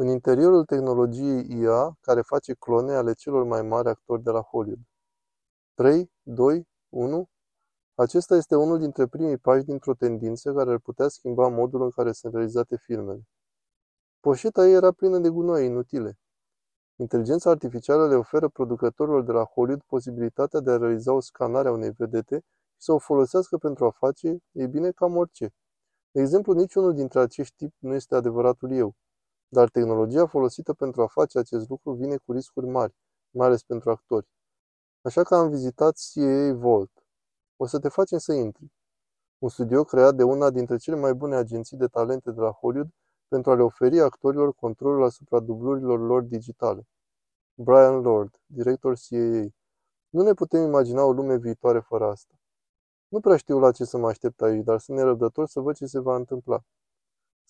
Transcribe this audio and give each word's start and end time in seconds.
În 0.00 0.08
interiorul 0.08 0.64
tehnologiei 0.64 1.46
IA, 1.60 1.96
care 2.00 2.20
face 2.22 2.54
clone 2.54 2.92
ale 2.92 3.12
celor 3.12 3.44
mai 3.44 3.62
mari 3.62 3.88
actori 3.88 4.22
de 4.22 4.30
la 4.30 4.40
Hollywood. 4.40 4.80
3, 5.74 6.10
2, 6.22 6.68
1. 6.88 7.28
Acesta 7.94 8.36
este 8.36 8.56
unul 8.56 8.78
dintre 8.78 9.06
primii 9.06 9.36
pași 9.36 9.64
dintr-o 9.64 9.94
tendință 9.94 10.52
care 10.52 10.70
ar 10.70 10.78
putea 10.78 11.08
schimba 11.08 11.48
modul 11.48 11.82
în 11.82 11.90
care 11.90 12.12
sunt 12.12 12.32
realizate 12.32 12.76
filmele. 12.76 13.22
Poșeta 14.20 14.66
ei 14.66 14.72
era 14.72 14.92
plină 14.92 15.18
de 15.18 15.28
gunoaie 15.28 15.64
inutile. 15.64 16.18
Inteligența 16.96 17.50
artificială 17.50 18.08
le 18.08 18.14
oferă 18.14 18.48
producătorilor 18.48 19.22
de 19.22 19.32
la 19.32 19.44
Hollywood 19.44 19.82
posibilitatea 19.86 20.60
de 20.60 20.70
a 20.70 20.76
realiza 20.76 21.12
o 21.12 21.20
scanare 21.20 21.68
a 21.68 21.72
unei 21.72 21.90
vedete 21.90 22.36
și 22.76 22.82
să 22.82 22.92
o 22.92 22.98
folosească 22.98 23.56
pentru 23.56 23.84
a 23.84 23.90
face, 23.90 24.38
ei 24.52 24.68
bine, 24.68 24.90
cam 24.90 25.16
orice. 25.16 25.50
De 26.10 26.20
exemplu, 26.20 26.52
niciunul 26.52 26.94
dintre 26.94 27.20
acești 27.20 27.54
tip 27.56 27.74
nu 27.78 27.94
este 27.94 28.14
adevăratul 28.14 28.72
eu. 28.72 28.96
Dar 29.48 29.68
tehnologia 29.68 30.26
folosită 30.26 30.72
pentru 30.72 31.02
a 31.02 31.06
face 31.06 31.38
acest 31.38 31.68
lucru 31.68 31.92
vine 31.92 32.16
cu 32.16 32.32
riscuri 32.32 32.66
mari, 32.66 32.94
mai 33.30 33.46
ales 33.46 33.62
pentru 33.62 33.90
actori. 33.90 34.28
Așa 35.02 35.22
că 35.22 35.34
am 35.34 35.48
vizitat 35.48 35.98
CAA 36.12 36.54
Vault. 36.54 36.90
O 37.56 37.66
să 37.66 37.78
te 37.78 37.88
facem 37.88 38.18
să 38.18 38.32
intri. 38.32 38.72
Un 39.38 39.48
studio 39.48 39.84
creat 39.84 40.14
de 40.14 40.22
una 40.22 40.50
dintre 40.50 40.76
cele 40.76 40.96
mai 40.96 41.14
bune 41.14 41.36
agenții 41.36 41.76
de 41.76 41.86
talente 41.86 42.30
de 42.30 42.40
la 42.40 42.50
Hollywood 42.50 42.88
pentru 43.28 43.50
a 43.50 43.54
le 43.54 43.62
oferi 43.62 44.00
actorilor 44.00 44.54
controlul 44.54 45.04
asupra 45.04 45.40
dublurilor 45.40 46.00
lor 46.00 46.22
digitale. 46.22 46.86
Brian 47.54 48.00
Lord, 48.00 48.40
director 48.46 48.94
CAA. 49.08 49.46
Nu 50.08 50.22
ne 50.22 50.34
putem 50.34 50.62
imagina 50.62 51.02
o 51.04 51.12
lume 51.12 51.36
viitoare 51.36 51.80
fără 51.80 52.04
asta. 52.04 52.34
Nu 53.08 53.20
prea 53.20 53.36
știu 53.36 53.58
la 53.58 53.72
ce 53.72 53.84
să 53.84 53.98
mă 53.98 54.08
aștept 54.08 54.42
aici, 54.42 54.64
dar 54.64 54.78
sunt 54.78 54.96
nerăbdător 54.96 55.46
să 55.46 55.60
văd 55.60 55.74
ce 55.74 55.86
se 55.86 55.98
va 55.98 56.16
întâmpla. 56.16 56.62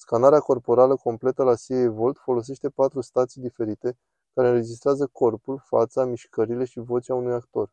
Scanarea 0.00 0.40
corporală 0.40 0.96
completă 0.96 1.42
la 1.42 1.54
CIA 1.54 1.90
Volt 1.90 2.18
folosește 2.18 2.70
patru 2.70 3.00
stații 3.00 3.40
diferite 3.40 3.98
care 4.34 4.48
înregistrează 4.48 5.06
corpul, 5.06 5.62
fața, 5.64 6.04
mișcările 6.04 6.64
și 6.64 6.80
vocea 6.80 7.14
unui 7.14 7.32
actor. 7.32 7.72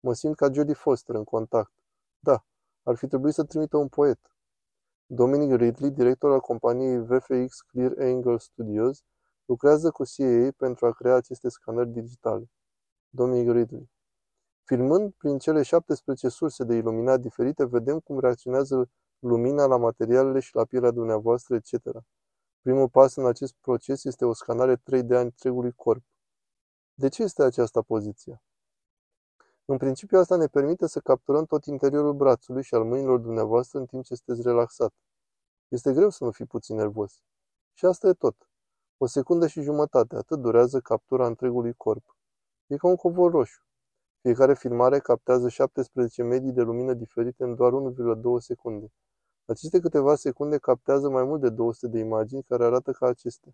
Mă 0.00 0.12
simt 0.12 0.36
ca 0.36 0.52
Jodie 0.52 0.74
Foster 0.74 1.14
în 1.14 1.24
contact. 1.24 1.72
Da, 2.18 2.44
ar 2.82 2.96
fi 2.96 3.06
trebuit 3.06 3.34
să 3.34 3.44
trimită 3.44 3.76
un 3.76 3.88
poet. 3.88 4.18
Dominic 5.06 5.54
Ridley, 5.54 5.90
director 5.90 6.32
al 6.32 6.40
companiei 6.40 7.04
VFX 7.04 7.60
Clear 7.60 7.94
Angle 7.98 8.36
Studios, 8.36 9.04
lucrează 9.44 9.90
cu 9.90 10.04
CIA 10.04 10.50
pentru 10.56 10.86
a 10.86 10.92
crea 10.92 11.14
aceste 11.14 11.48
scanări 11.48 11.88
digitale. 11.88 12.50
Dominic 13.08 13.50
Ridley. 13.50 13.90
Filmând 14.64 15.12
prin 15.12 15.38
cele 15.38 15.62
17 15.62 16.28
surse 16.28 16.64
de 16.64 16.74
iluminat 16.74 17.20
diferite, 17.20 17.64
vedem 17.64 18.00
cum 18.00 18.20
reacționează 18.20 18.90
lumina 19.18 19.66
la 19.66 19.76
materialele 19.76 20.40
și 20.40 20.54
la 20.54 20.64
pielea 20.64 20.90
dumneavoastră, 20.90 21.54
etc. 21.54 21.72
Primul 22.60 22.88
pas 22.88 23.16
în 23.16 23.26
acest 23.26 23.54
proces 23.60 24.04
este 24.04 24.24
o 24.24 24.32
scanare 24.32 24.76
3D 24.76 25.10
a 25.10 25.20
întregului 25.20 25.72
corp. 25.72 26.02
De 26.94 27.08
ce 27.08 27.22
este 27.22 27.42
această 27.42 27.82
poziție? 27.82 28.42
În 29.64 29.76
principiu, 29.76 30.18
asta 30.18 30.36
ne 30.36 30.46
permite 30.46 30.86
să 30.86 31.00
capturăm 31.00 31.44
tot 31.44 31.64
interiorul 31.64 32.14
brațului 32.14 32.62
și 32.62 32.74
al 32.74 32.84
mâinilor 32.84 33.18
dumneavoastră 33.18 33.78
în 33.78 33.86
timp 33.86 34.04
ce 34.04 34.14
sunteți 34.14 34.48
relaxat. 34.48 34.92
Este 35.68 35.92
greu 35.92 36.10
să 36.10 36.24
nu 36.24 36.30
fii 36.30 36.46
puțin 36.46 36.76
nervos. 36.76 37.20
Și 37.72 37.84
asta 37.84 38.08
e 38.08 38.12
tot. 38.12 38.50
O 38.96 39.06
secundă 39.06 39.46
și 39.46 39.62
jumătate, 39.62 40.16
atât 40.16 40.40
durează 40.40 40.80
captura 40.80 41.26
întregului 41.26 41.74
corp. 41.74 42.16
E 42.66 42.76
ca 42.76 42.88
un 42.88 42.96
covor 42.96 43.30
roșu. 43.30 43.62
Fiecare 44.20 44.54
filmare 44.54 44.98
captează 44.98 45.48
17 45.48 46.22
medii 46.22 46.52
de 46.52 46.62
lumină 46.62 46.94
diferite 46.94 47.44
în 47.44 47.54
doar 47.54 47.72
1,2 47.72 48.38
secunde. 48.38 48.92
Aceste 49.50 49.80
câteva 49.80 50.14
secunde 50.14 50.58
captează 50.58 51.08
mai 51.08 51.24
mult 51.24 51.40
de 51.40 51.48
200 51.48 51.86
de 51.86 51.98
imagini 51.98 52.42
care 52.42 52.64
arată 52.64 52.92
ca 52.92 53.06
acestea. 53.06 53.52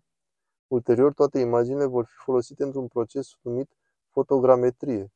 Ulterior, 0.67 1.13
toate 1.13 1.39
imaginile 1.39 1.85
vor 1.85 2.05
fi 2.05 2.13
folosite 2.23 2.63
într-un 2.63 2.87
proces 2.87 3.27
numit 3.41 3.71
fotogrametrie, 4.09 5.11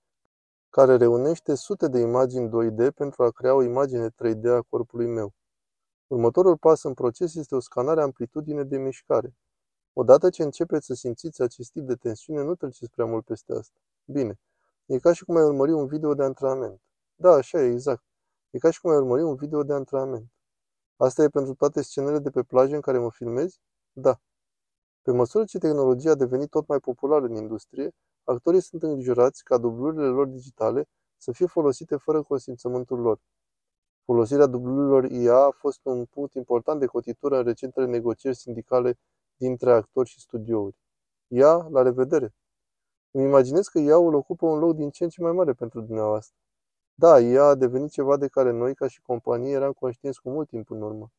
care 0.70 0.98
reunește 0.98 1.56
sute 1.56 1.88
de 1.88 2.00
imagini 2.00 2.50
2D 2.50 2.94
pentru 2.96 3.24
a 3.24 3.32
crea 3.32 3.54
o 3.56 3.64
imagine 3.64 4.10
3D 4.10 4.44
a 4.58 4.62
corpului 4.70 5.08
meu. 5.08 5.34
Următorul 6.08 6.58
pas 6.58 6.84
în 6.84 6.94
proces 6.94 7.36
este 7.36 7.56
o 7.56 7.60
scanare 7.60 8.02
amplitudine 8.02 8.64
de 8.64 8.78
mișcare. 8.78 9.36
Odată 9.94 10.30
ce 10.30 10.44
începeți 10.44 10.86
să 10.86 10.94
simțiți 10.94 11.42
acest 11.42 11.72
tip 11.72 11.88
de 11.88 11.96
tensiune, 11.96 12.44
nu 12.44 12.56
treceți 12.56 12.92
prea 12.92 13.06
mult 13.06 13.26
peste 13.26 13.54
asta. 13.54 13.80
Bine, 14.06 14.40
e 14.86 14.98
ca 14.98 15.14
și 15.14 15.26
cum 15.26 15.36
ai 15.36 15.44
urmări 15.44 15.72
un 15.72 15.88
video 15.88 16.14
de 16.14 16.24
antrenament. 16.24 16.82
Da, 17.16 17.32
așa 17.32 17.62
e, 17.62 17.72
exact. 17.72 18.04
E 18.50 18.58
ca 18.58 18.70
și 18.70 18.82
cum 18.82 18.90
ai 18.90 18.98
urmări 18.98 19.24
un 19.24 19.36
video 19.36 19.64
de 19.64 19.74
antrenament. 19.74 20.32
Asta 21.02 21.24
e 21.24 21.30
pentru 21.30 21.54
toate 21.56 21.82
scenele 21.82 22.20
de 22.20 22.30
pe 22.30 22.44
plajă 22.44 22.76
în 22.76 22.82
care 22.82 22.98
mă 23.00 23.12
filmezi? 23.12 23.60
Da. 23.92 24.20
Pe 25.02 25.12
măsură 25.12 25.46
ce 25.46 25.58
tehnologia 25.58 26.12
a 26.12 26.16
devenit 26.16 26.50
tot 26.50 26.68
mai 26.68 26.80
populară 26.80 27.26
în 27.26 27.36
industrie, 27.36 27.92
actorii 28.24 28.62
sunt 28.62 28.84
îngrijorați 28.84 29.44
ca 29.44 29.58
dublurile 29.58 30.08
lor 30.08 30.28
digitale 30.28 30.88
să 31.18 31.32
fie 31.32 31.46
folosite 31.46 31.96
fără 31.96 32.22
consimțământul 32.24 33.00
lor. 33.00 33.20
Folosirea 34.06 34.46
dublurilor 34.46 35.04
IA 35.06 35.36
a 35.46 35.52
fost 35.52 35.80
un 35.84 36.06
punct 36.06 36.34
important 36.34 36.80
de 36.80 36.86
cotitură 36.86 37.38
în 37.38 37.44
recentele 37.44 37.86
negocieri 37.86 38.36
sindicale 38.36 38.98
dintre 39.36 39.72
actori 39.72 40.10
și 40.10 40.20
studiouri. 40.20 40.76
IA, 41.28 41.68
la 41.72 41.82
revedere! 41.82 42.34
Îmi 43.12 43.26
imaginez 43.26 43.68
că 43.68 43.80
IA-ul 43.80 44.14
ocupă 44.14 44.46
un 44.48 44.60
loc 44.60 44.76
din 44.76 44.90
ce 44.90 45.04
în 45.04 45.10
ce 45.10 45.22
mai 45.22 45.32
mare 45.32 45.54
pentru 45.54 45.82
dumneavoastră. 45.82 46.36
Da, 47.02 47.20
ea 47.20 47.44
a 47.44 47.56
devenit 47.56 47.92
ceva 47.92 48.18
de 48.18 48.28
care 48.28 48.52
noi, 48.52 48.76
ca 48.76 48.88
și 48.88 49.02
companie, 49.02 49.52
eram 49.52 49.72
conștienți 49.72 50.22
cu 50.22 50.30
mult 50.30 50.48
timp 50.48 50.70
în 50.72 50.82
urmă. 50.82 51.12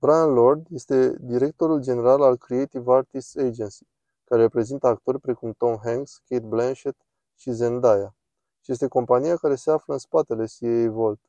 Brian 0.00 0.32
Lord 0.32 0.66
este 0.70 1.16
directorul 1.20 1.80
general 1.80 2.22
al 2.22 2.36
Creative 2.36 2.92
Artists 2.92 3.36
Agency, 3.36 3.86
care 4.24 4.40
reprezintă 4.40 4.86
actori 4.86 5.20
precum 5.20 5.52
Tom 5.52 5.76
Hanks, 5.82 6.22
Kate 6.28 6.46
Blanchett 6.46 6.96
și 7.34 7.50
Zendaya, 7.50 8.14
și 8.60 8.72
este 8.72 8.86
compania 8.86 9.36
care 9.36 9.54
se 9.54 9.70
află 9.70 9.92
în 9.92 9.98
spatele 9.98 10.44
CA 10.58 10.90
Vault. 10.90 11.20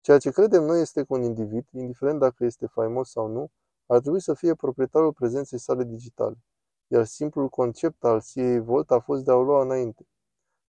Ceea 0.00 0.18
ce 0.18 0.30
credem 0.30 0.62
noi 0.64 0.80
este 0.80 1.04
că 1.04 1.14
un 1.14 1.22
individ, 1.22 1.66
indiferent 1.72 2.18
dacă 2.18 2.44
este 2.44 2.66
faimos 2.66 3.10
sau 3.10 3.26
nu, 3.26 3.50
ar 3.86 4.00
trebui 4.00 4.20
să 4.20 4.34
fie 4.34 4.54
proprietarul 4.54 5.12
prezenței 5.12 5.58
sale 5.58 5.84
digitale, 5.84 6.38
iar 6.86 7.04
simplul 7.04 7.48
concept 7.48 8.04
al 8.04 8.20
CA 8.34 8.60
Vault 8.60 8.90
a 8.90 8.98
fost 8.98 9.24
de 9.24 9.30
a 9.30 9.34
o 9.34 9.42
lua 9.42 9.62
înainte. 9.62 10.09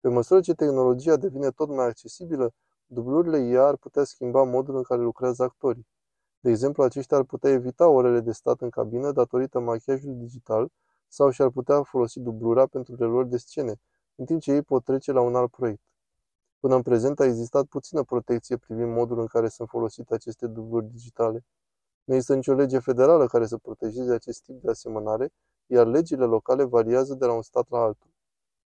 Pe 0.02 0.10
măsură 0.10 0.40
ce 0.40 0.54
tehnologia 0.54 1.16
devine 1.16 1.50
tot 1.50 1.70
mai 1.70 1.86
accesibilă, 1.86 2.54
dublurile 2.86 3.38
IA 3.40 3.66
ar 3.68 3.76
putea 3.76 4.04
schimba 4.04 4.44
modul 4.44 4.76
în 4.76 4.84
care 4.84 5.02
lucrează 5.02 5.44
actorii. 5.44 5.88
De 6.40 6.50
exemplu, 6.50 6.84
aceștia 6.84 7.18
ar 7.18 7.24
putea 7.24 7.50
evita 7.50 7.88
orele 7.88 8.20
de 8.20 8.32
stat 8.32 8.62
în 8.62 8.70
cabină 8.70 9.12
datorită 9.12 9.60
machiajului 9.60 10.16
digital 10.16 10.70
sau 11.08 11.30
și-ar 11.30 11.50
putea 11.50 11.84
folosi 11.84 12.20
dublura 12.20 12.66
pentru 12.66 12.96
reluări 12.96 13.30
de 13.30 13.38
scene, 13.38 13.76
în 14.16 14.26
timp 14.26 14.42
ce 14.42 14.52
ei 14.52 14.62
pot 14.62 14.84
trece 14.84 15.12
la 15.12 15.22
un 15.22 15.36
alt 15.36 15.52
proiect. 15.52 15.82
Până 16.60 16.76
în 16.76 16.82
prezent 16.82 17.20
a 17.20 17.26
existat 17.26 17.66
puțină 17.66 18.04
protecție 18.04 18.58
privind 18.58 18.94
modul 18.94 19.20
în 19.20 19.28
care 19.28 19.48
sunt 19.48 19.68
folosite 19.70 20.14
aceste 20.14 20.48
dubluri 20.48 20.86
digitale. 20.86 21.46
Nu 22.04 22.14
există 22.14 22.36
nicio 22.36 22.54
lege 22.54 22.80
federală 22.80 23.28
care 23.28 23.46
să 23.46 23.58
protejeze 23.58 24.14
acest 24.14 24.44
tip 24.44 24.62
de 24.62 24.70
asemănare, 24.70 25.30
iar 25.66 25.88
legile 25.88 26.26
locale 26.26 26.64
variază 26.64 27.14
de 27.14 27.26
la 27.26 27.34
un 27.34 27.42
stat 27.42 27.70
la 27.70 27.80
altul. 27.80 28.11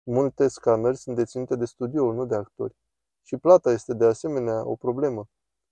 Multe 0.09 0.49
scanări 0.49 0.97
sunt 0.97 1.17
deținute 1.17 1.57
de 1.57 1.65
studioul, 1.65 2.15
nu 2.15 2.27
de 2.27 2.35
actori. 2.35 2.77
Și 3.23 3.37
plata 3.37 3.71
este 3.71 3.95
de 3.95 4.05
asemenea 4.05 4.67
o 4.67 4.77
problemă. 4.77 5.29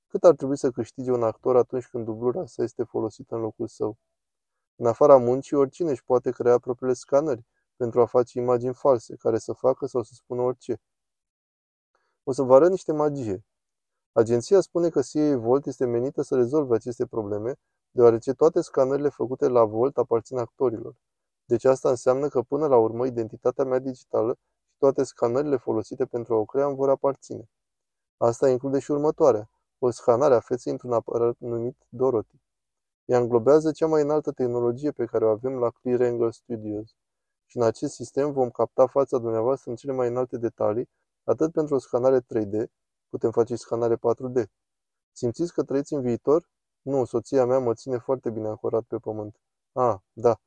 Cât 0.06 0.25
ar 0.25 0.34
trebui 0.34 0.56
să 0.56 0.71
câștige 0.71 1.11
un 1.11 1.22
actor 1.22 1.56
atunci 1.56 1.87
când 1.87 2.05
dublura 2.05 2.47
sa 2.47 2.62
este 2.62 2.83
folosită 2.83 3.34
în 3.34 3.41
locul 3.41 3.69
său? 3.69 3.99
În 4.77 4.87
afara 4.87 5.17
muncii, 5.17 5.56
oricine 5.56 5.91
își 5.91 6.05
poate 6.05 6.31
crea 6.31 6.59
propriile 6.59 6.94
scanări 6.94 7.44
pentru 7.77 8.00
a 8.00 8.06
face 8.06 8.39
imagini 8.39 8.75
false, 8.75 9.17
care 9.17 9.39
să 9.39 9.53
facă 9.53 9.87
sau 9.87 10.03
să 10.03 10.15
spună 10.15 10.43
orice. 10.43 10.81
O 12.23 12.33
să 12.33 12.43
vă 12.43 12.55
arăt 12.55 12.71
niște 12.71 12.93
magie. 12.93 13.44
Agenția 14.12 14.61
spune 14.61 14.89
că 14.89 15.03
CIA 15.03 15.37
Volt 15.37 15.67
este 15.67 15.84
menită 15.84 16.23
să 16.23 16.34
rezolve 16.34 16.75
aceste 16.75 17.06
probleme, 17.06 17.55
deoarece 17.91 18.33
toate 18.33 18.61
scanările 18.61 19.09
făcute 19.09 19.49
la 19.49 19.65
Volt 19.65 19.99
aparțin 19.99 20.39
actorilor. 20.39 20.94
Deci 21.44 21.64
asta 21.64 21.88
înseamnă 21.88 22.29
că 22.29 22.43
până 22.43 22.67
la 22.67 22.76
urmă 22.76 23.06
identitatea 23.06 23.64
mea 23.64 23.79
digitală 23.79 24.38
și 24.69 24.76
toate 24.79 25.02
scanările 25.02 25.56
folosite 25.56 26.06
pentru 26.06 26.35
a 26.35 26.37
o 26.37 26.44
crea 26.44 26.67
îmi 26.67 26.76
vor 26.76 26.88
aparține. 26.88 27.49
Asta 28.17 28.49
include 28.49 28.79
și 28.79 28.91
următoarea, 28.91 29.50
o 29.79 29.91
scanare 29.91 30.35
a 30.35 30.41
feței 30.41 30.73
într-un 30.73 30.93
aparat 30.93 31.37
numit 31.38 31.76
Dorothy. 31.88 32.41
Ea 33.05 33.19
înglobează 33.19 33.73
cea 33.73 33.87
mai 33.87 34.02
înaltă 34.02 34.32
tehnologie 34.32 34.91
pe 34.91 35.05
care 35.05 35.25
o 35.25 35.29
avem 35.29 35.58
la 35.58 35.70
Clear 35.70 36.00
Angle 36.00 36.31
Studios. 36.31 36.94
Și 37.47 37.56
în 37.56 37.62
acest 37.62 37.94
sistem 37.94 38.32
vom 38.32 38.50
capta 38.50 38.87
fața 38.87 39.19
dumneavoastră 39.19 39.70
în 39.70 39.76
cele 39.76 39.93
mai 39.93 40.08
înalte 40.08 40.37
detalii, 40.38 40.88
atât 41.25 41.52
pentru 41.52 41.75
o 41.75 41.79
scanare 41.79 42.20
3D, 42.20 42.64
putem 43.08 43.31
face 43.31 43.56
scanare 43.56 43.97
4D. 43.97 44.44
Simțiți 45.12 45.52
că 45.52 45.62
trăiți 45.62 45.93
în 45.94 46.00
viitor? 46.00 46.49
Nu, 46.82 47.05
soția 47.05 47.44
mea 47.44 47.58
mă 47.58 47.75
ține 47.75 47.99
foarte 47.99 48.31
bine 48.31 48.49
ancorat 48.49 48.82
pe 48.82 48.99
pământ. 48.99 49.40
Ah, 49.73 49.97
da, 50.12 50.40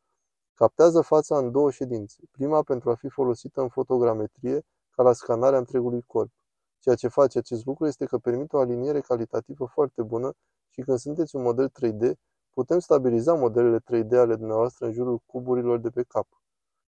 Captează 0.57 1.01
fața 1.01 1.37
în 1.37 1.51
două 1.51 1.71
ședințe, 1.71 2.17
prima 2.31 2.63
pentru 2.63 2.89
a 2.89 2.95
fi 2.95 3.09
folosită 3.09 3.61
în 3.61 3.69
fotogrametrie 3.69 4.65
ca 4.89 5.03
la 5.03 5.13
scanarea 5.13 5.57
întregului 5.57 6.01
corp. 6.01 6.31
Ceea 6.79 6.95
ce 6.95 7.07
face 7.07 7.37
acest 7.37 7.65
lucru 7.65 7.87
este 7.87 8.05
că 8.05 8.17
permite 8.17 8.55
o 8.55 8.59
aliniere 8.59 9.01
calitativă 9.01 9.65
foarte 9.65 10.03
bună 10.03 10.33
și 10.69 10.81
când 10.81 10.97
sunteți 10.97 11.35
un 11.35 11.41
model 11.41 11.69
3D, 11.69 12.17
Putem 12.57 12.79
stabiliza 12.79 13.33
modelele 13.33 13.79
3D 13.79 14.11
ale 14.11 14.35
dumneavoastră 14.35 14.85
în 14.85 14.91
jurul 14.91 15.19
cuburilor 15.25 15.79
de 15.79 15.89
pe 15.89 16.03
cap. 16.03 16.27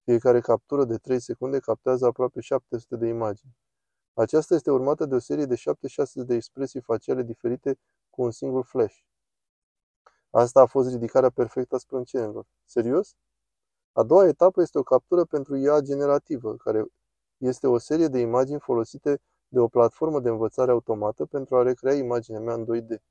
Fiecare 0.03 0.41
captură 0.41 0.85
de 0.85 0.97
3 0.97 1.21
secunde 1.21 1.59
captează 1.59 2.07
aproape 2.07 2.41
700 2.41 2.97
de 2.97 3.07
imagini. 3.07 3.57
Aceasta 4.15 4.55
este 4.55 4.71
urmată 4.71 5.07
de 5.07 5.15
o 5.15 5.19
serie 5.19 5.45
de 5.45 5.55
76 5.55 6.23
de 6.23 6.35
expresii 6.35 6.81
faciale 6.81 7.23
diferite 7.23 7.79
cu 8.11 8.23
un 8.23 8.31
singur 8.31 8.65
flash. 8.65 8.99
Asta 10.31 10.61
a 10.61 10.67
fost 10.67 10.91
ridicarea 10.91 11.31
perfectă 11.31 11.75
a 11.75 11.79
sprâncenelor. 11.79 12.47
Serios? 12.65 13.17
A 13.99 14.03
doua 14.03 14.27
etapă 14.27 14.63
este 14.63 14.79
o 14.79 14.83
captură 14.83 15.25
pentru 15.25 15.57
IA 15.57 15.81
generativă, 15.81 16.57
care 16.57 16.85
este 17.37 17.67
o 17.67 17.79
serie 17.79 18.09
de 18.09 18.19
imagini 18.19 18.61
folosite 18.61 19.21
de 19.49 19.59
o 19.59 19.69
platformă 19.69 20.21
de 20.21 20.29
învățare 20.29 20.71
automată 20.71 21.27
pentru 21.27 21.57
a 21.57 21.63
recrea 21.63 21.95
imaginea 21.95 22.41
mea 22.41 22.55
în 22.55 22.65
2D. 22.65 23.03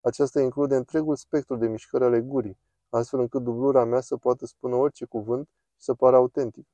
Aceasta 0.00 0.40
include 0.40 0.76
întregul 0.76 1.16
spectru 1.16 1.56
de 1.56 1.66
mișcări 1.68 2.04
ale 2.04 2.20
gurii, 2.20 2.58
astfel 2.88 3.20
încât 3.20 3.42
dublura 3.42 3.84
mea 3.84 4.00
să 4.00 4.16
poată 4.16 4.46
spune 4.46 4.74
orice 4.74 5.04
cuvânt 5.04 5.48
și 5.76 5.84
să 5.84 5.94
pară 5.94 6.16
autentic. 6.16 6.66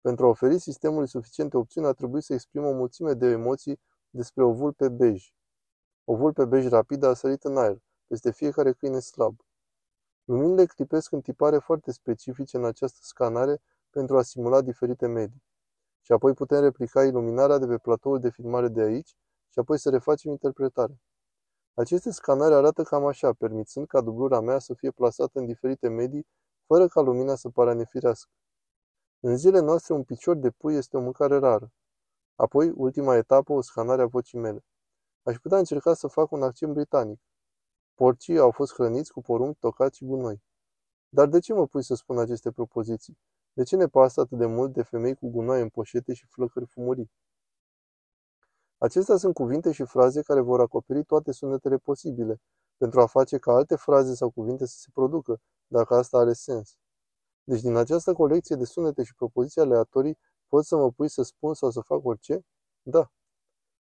Pentru 0.00 0.26
a 0.26 0.28
oferi 0.28 0.58
sistemului 0.58 1.08
suficiente 1.08 1.56
opțiuni, 1.56 1.86
a 1.86 1.92
trebuit 1.92 2.22
să 2.22 2.32
exprim 2.32 2.64
o 2.64 2.72
mulțime 2.72 3.14
de 3.14 3.26
emoții 3.26 3.80
despre 4.10 4.42
o 4.42 4.52
vulpe 4.52 4.88
bej. 4.88 5.32
O 6.04 6.16
vulpe 6.16 6.44
bej 6.44 6.68
rapidă 6.68 7.06
a 7.06 7.14
sărit 7.14 7.44
în 7.44 7.56
aer, 7.56 7.78
peste 8.06 8.30
fiecare 8.30 8.72
câine 8.72 8.98
slab. 8.98 9.36
Luminile 10.24 10.66
clipesc 10.66 11.12
în 11.12 11.20
tipare 11.20 11.58
foarte 11.58 11.92
specifice 11.92 12.56
în 12.56 12.64
această 12.64 12.98
scanare 13.02 13.62
pentru 13.90 14.16
a 14.16 14.22
simula 14.22 14.60
diferite 14.60 15.06
medii. 15.06 15.42
Și 16.00 16.12
apoi 16.12 16.34
putem 16.34 16.60
replica 16.60 17.04
iluminarea 17.04 17.58
de 17.58 17.66
pe 17.66 17.78
platoul 17.78 18.20
de 18.20 18.30
filmare 18.30 18.68
de 18.68 18.80
aici 18.80 19.16
și 19.48 19.58
apoi 19.58 19.78
să 19.78 19.90
refacem 19.90 20.30
interpretarea. 20.30 20.96
Aceste 21.74 22.10
scanări 22.10 22.54
arată 22.54 22.82
cam 22.82 23.06
așa, 23.06 23.32
permițând 23.32 23.86
ca 23.86 24.00
dublura 24.00 24.40
mea 24.40 24.58
să 24.58 24.74
fie 24.74 24.90
plasată 24.90 25.38
în 25.38 25.46
diferite 25.46 25.88
medii, 25.88 26.26
fără 26.66 26.88
ca 26.88 27.00
lumina 27.00 27.34
să 27.34 27.48
pară 27.48 27.74
nefirească. 27.74 28.30
În 29.20 29.36
zilele 29.36 29.64
noastre, 29.64 29.94
un 29.94 30.04
picior 30.04 30.36
de 30.36 30.50
pui 30.50 30.74
este 30.74 30.96
o 30.96 31.00
mâncare 31.00 31.38
rară. 31.38 31.72
Apoi, 32.34 32.72
ultima 32.76 33.16
etapă, 33.16 33.52
o 33.52 33.60
scanare 33.60 34.02
a 34.02 34.06
vocii 34.06 34.38
mele. 34.38 34.64
Aș 35.22 35.36
putea 35.36 35.58
încerca 35.58 35.94
să 35.94 36.06
fac 36.06 36.30
un 36.30 36.42
accent 36.42 36.72
britanic. 36.72 37.20
Porcii 37.94 38.38
au 38.38 38.50
fost 38.50 38.72
hrăniți 38.74 39.12
cu 39.12 39.20
porumb, 39.20 39.56
tocat 39.58 39.94
și 39.94 40.04
gunoi. 40.04 40.42
Dar 41.08 41.28
de 41.28 41.38
ce 41.38 41.52
mă 41.52 41.66
pui 41.66 41.84
să 41.84 41.94
spun 41.94 42.18
aceste 42.18 42.50
propoziții? 42.50 43.18
De 43.52 43.62
ce 43.62 43.76
ne 43.76 43.86
pasă 43.86 44.20
atât 44.20 44.38
de 44.38 44.46
mult 44.46 44.72
de 44.72 44.82
femei 44.82 45.14
cu 45.14 45.30
gunoi 45.30 45.60
în 45.60 45.68
poșete 45.68 46.14
și 46.14 46.26
flăcări 46.26 46.66
fumurii? 46.66 47.10
Acestea 48.78 49.16
sunt 49.16 49.34
cuvinte 49.34 49.72
și 49.72 49.84
fraze 49.84 50.22
care 50.22 50.40
vor 50.40 50.60
acoperi 50.60 51.04
toate 51.04 51.32
sunetele 51.32 51.76
posibile, 51.76 52.40
pentru 52.76 53.00
a 53.00 53.06
face 53.06 53.38
ca 53.38 53.52
alte 53.52 53.76
fraze 53.76 54.14
sau 54.14 54.30
cuvinte 54.30 54.66
să 54.66 54.78
se 54.78 54.88
producă, 54.92 55.40
dacă 55.66 55.94
asta 55.94 56.18
are 56.18 56.32
sens. 56.32 56.76
Deci 57.44 57.60
din 57.60 57.76
această 57.76 58.12
colecție 58.12 58.56
de 58.56 58.64
sunete 58.64 59.02
și 59.02 59.14
propoziții 59.14 59.60
aleatorii 59.60 60.18
pot 60.48 60.64
să 60.64 60.76
mă 60.76 60.90
pui 60.90 61.08
să 61.08 61.22
spun 61.22 61.54
sau 61.54 61.70
să 61.70 61.80
fac 61.80 62.04
orice? 62.04 62.40
Da. 62.82 63.10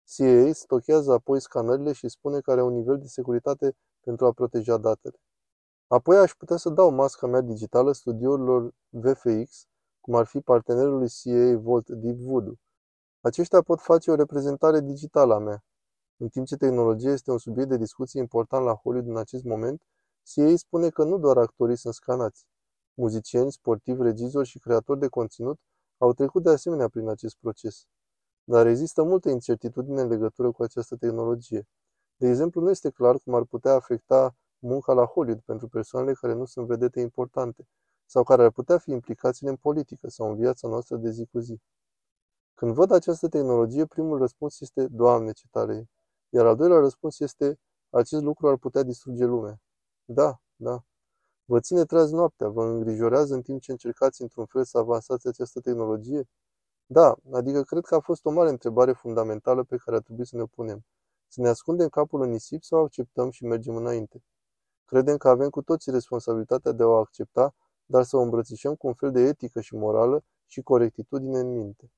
CIA 0.06 0.52
stochează 0.52 1.12
apoi 1.12 1.40
scanările 1.40 1.92
și 1.92 2.08
spune 2.08 2.40
că 2.40 2.50
are 2.50 2.62
un 2.62 2.72
nivel 2.72 2.98
de 2.98 3.06
securitate 3.06 3.76
pentru 4.00 4.26
a 4.26 4.32
proteja 4.32 4.76
datele. 4.76 5.20
Apoi 5.86 6.16
aș 6.16 6.32
putea 6.34 6.56
să 6.56 6.68
dau 6.68 6.90
masca 6.90 7.26
mea 7.26 7.40
digitală 7.40 7.92
studiourilor 7.92 8.72
VFX, 8.88 9.66
cum 10.00 10.14
ar 10.14 10.26
fi 10.26 10.40
partenerului 10.40 11.08
CIA 11.08 11.58
Volt 11.58 11.88
Deep 11.88 12.16
Voodoo. 12.16 12.54
Aceștia 13.20 13.62
pot 13.62 13.80
face 13.80 14.10
o 14.10 14.14
reprezentare 14.14 14.80
digitală 14.80 15.34
a 15.34 15.38
mea. 15.38 15.64
În 16.16 16.28
timp 16.28 16.46
ce 16.46 16.56
tehnologia 16.56 17.10
este 17.10 17.30
un 17.30 17.38
subiect 17.38 17.68
de 17.68 17.76
discuție 17.76 18.20
important 18.20 18.64
la 18.64 18.74
Hollywood 18.74 19.08
în 19.08 19.16
acest 19.16 19.44
moment, 19.44 19.82
CIA 20.22 20.56
spune 20.56 20.88
că 20.88 21.04
nu 21.04 21.18
doar 21.18 21.36
actorii 21.36 21.76
sunt 21.76 21.94
scanați. 21.94 22.46
Muzicieni, 22.94 23.52
sportivi, 23.52 24.02
regizori 24.02 24.48
și 24.48 24.58
creatori 24.58 25.00
de 25.00 25.08
conținut 25.08 25.58
au 25.98 26.12
trecut 26.12 26.42
de 26.42 26.50
asemenea 26.50 26.88
prin 26.88 27.08
acest 27.08 27.36
proces. 27.40 27.86
Dar 28.48 28.66
există 28.66 29.02
multă 29.02 29.28
incertitudine 29.30 30.00
în 30.00 30.08
legătură 30.08 30.50
cu 30.50 30.62
această 30.62 30.96
tehnologie. 30.96 31.66
De 32.16 32.28
exemplu, 32.28 32.60
nu 32.60 32.70
este 32.70 32.90
clar 32.90 33.18
cum 33.18 33.34
ar 33.34 33.44
putea 33.44 33.72
afecta 33.72 34.36
munca 34.58 34.92
la 34.92 35.04
Hollywood 35.04 35.40
pentru 35.44 35.68
persoanele 35.68 36.12
care 36.12 36.32
nu 36.34 36.44
sunt 36.44 36.66
vedete 36.66 37.00
importante 37.00 37.68
sau 38.06 38.22
care 38.22 38.42
ar 38.42 38.50
putea 38.50 38.78
fi 38.78 38.90
implicațiile 38.90 39.50
în 39.50 39.56
politică 39.56 40.08
sau 40.08 40.30
în 40.30 40.36
viața 40.36 40.68
noastră 40.68 40.96
de 40.96 41.10
zi 41.10 41.26
cu 41.26 41.38
zi. 41.38 41.60
Când 42.54 42.74
văd 42.74 42.90
această 42.90 43.28
tehnologie, 43.28 43.86
primul 43.86 44.18
răspuns 44.18 44.60
este 44.60 44.86
Doamne, 44.86 45.32
ce 45.32 45.46
tare 45.50 45.74
e! 45.74 45.84
Iar 46.28 46.46
al 46.46 46.56
doilea 46.56 46.78
răspuns 46.78 47.20
este 47.20 47.58
acest 47.90 48.22
lucru 48.22 48.48
ar 48.48 48.56
putea 48.56 48.82
distruge 48.82 49.24
lumea. 49.24 49.60
Da, 50.04 50.40
da. 50.56 50.84
Vă 51.44 51.60
ține 51.60 51.84
treaz 51.84 52.10
noaptea, 52.10 52.48
vă 52.48 52.64
îngrijorează 52.64 53.34
în 53.34 53.42
timp 53.42 53.60
ce 53.60 53.70
încercați 53.70 54.22
într-un 54.22 54.46
fel 54.46 54.64
să 54.64 54.78
avansați 54.78 55.28
această 55.28 55.60
tehnologie? 55.60 56.28
Da, 56.86 57.14
adică 57.32 57.62
cred 57.62 57.84
că 57.84 57.94
a 57.94 58.00
fost 58.00 58.24
o 58.24 58.30
mare 58.30 58.48
întrebare 58.48 58.92
fundamentală 58.92 59.62
pe 59.62 59.76
care 59.76 59.96
a 59.96 60.00
trebuit 60.00 60.26
să 60.26 60.36
ne 60.36 60.44
punem. 60.44 60.84
Să 61.28 61.40
ne 61.40 61.48
ascundem 61.48 61.88
capul 61.88 62.22
în 62.22 62.30
nisip 62.30 62.62
sau 62.62 62.84
acceptăm 62.84 63.30
și 63.30 63.44
mergem 63.44 63.76
înainte? 63.76 64.22
Credem 64.84 65.16
că 65.16 65.28
avem 65.28 65.50
cu 65.50 65.62
toții 65.62 65.92
responsabilitatea 65.92 66.72
de 66.72 66.82
a 66.82 66.86
o 66.86 66.94
accepta, 66.96 67.54
dar 67.86 68.02
să 68.02 68.16
o 68.16 68.20
îmbrățișăm 68.20 68.74
cu 68.74 68.86
un 68.86 68.94
fel 68.94 69.12
de 69.12 69.20
etică 69.20 69.60
și 69.60 69.74
morală 69.74 70.24
și 70.46 70.62
corectitudine 70.62 71.38
în 71.38 71.52
minte. 71.52 71.90